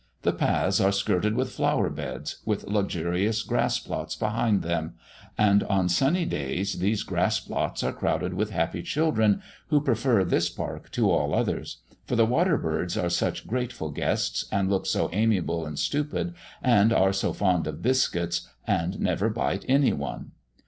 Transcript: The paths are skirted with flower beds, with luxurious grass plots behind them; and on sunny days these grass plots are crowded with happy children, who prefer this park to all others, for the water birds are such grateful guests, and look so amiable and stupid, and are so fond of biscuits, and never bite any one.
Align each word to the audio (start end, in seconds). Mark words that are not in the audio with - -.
The 0.23 0.33
paths 0.33 0.79
are 0.81 0.91
skirted 0.91 1.35
with 1.35 1.51
flower 1.51 1.87
beds, 1.91 2.37
with 2.43 2.63
luxurious 2.63 3.43
grass 3.43 3.77
plots 3.77 4.15
behind 4.15 4.63
them; 4.63 4.95
and 5.37 5.61
on 5.65 5.89
sunny 5.89 6.25
days 6.25 6.79
these 6.79 7.03
grass 7.03 7.39
plots 7.39 7.83
are 7.83 7.93
crowded 7.93 8.33
with 8.33 8.49
happy 8.49 8.81
children, 8.81 9.43
who 9.67 9.79
prefer 9.79 10.23
this 10.25 10.49
park 10.49 10.89
to 10.93 11.11
all 11.11 11.35
others, 11.35 11.83
for 12.07 12.15
the 12.15 12.25
water 12.25 12.57
birds 12.57 12.97
are 12.97 13.11
such 13.11 13.45
grateful 13.45 13.91
guests, 13.91 14.45
and 14.51 14.71
look 14.71 14.87
so 14.87 15.07
amiable 15.13 15.67
and 15.67 15.77
stupid, 15.77 16.33
and 16.63 16.91
are 16.91 17.13
so 17.13 17.31
fond 17.31 17.67
of 17.67 17.83
biscuits, 17.83 18.49
and 18.65 18.99
never 18.99 19.29
bite 19.29 19.63
any 19.69 19.93
one. 19.93 20.31